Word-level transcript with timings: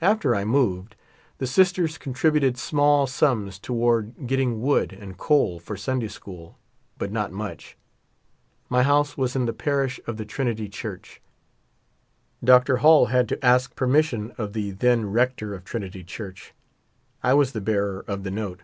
After 0.00 0.34
I 0.34 0.42
moved, 0.44 0.96
the 1.38 1.46
sisters 1.46 1.96
contributed 1.96 2.58
small 2.58 3.06
sums 3.06 3.60
toward 3.60 4.26
getting 4.26 4.60
wood 4.60 4.92
and 4.92 5.16
coal 5.16 5.60
for 5.60 5.76
Sunday 5.76 6.08
school, 6.08 6.58
but 6.98 7.12
not 7.12 7.30
much. 7.30 7.78
My 8.68 8.82
house 8.82 9.16
was 9.16 9.36
in 9.36 9.46
the 9.46 9.52
parish 9.52 10.00
of 10.04 10.16
the 10.16 10.24
Trinity 10.24 10.68
Church. 10.68 11.22
Dr. 12.42 12.78
Hall 12.78 13.06
had 13.06 13.28
to 13.28 13.44
ask' 13.44 13.76
permission 13.76 14.32
of 14.36 14.52
the 14.52 14.72
then 14.72 15.12
rector 15.12 15.54
of 15.54 15.64
Trinity 15.64 16.02
Church. 16.02 16.52
I 17.22 17.32
was 17.34 17.52
the 17.52 17.60
bearer 17.60 18.04
of 18.08 18.24
the 18.24 18.32
note. 18.32 18.62